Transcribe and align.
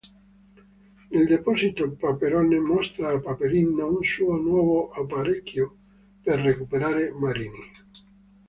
Nel 1.11 1.27
deposito 1.27 1.91
Paperone 1.91 2.57
mostra 2.57 3.11
a 3.11 3.19
Paperino 3.19 3.85
un 3.87 4.03
suo 4.03 4.35
nuovo 4.35 4.89
apparecchio 4.89 5.77
per 6.23 6.39
recuperi 6.39 7.11
marini. 7.11 7.59